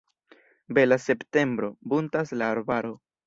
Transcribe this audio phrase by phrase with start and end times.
[0.77, 2.99] Bela septembro- buntas la arbaro.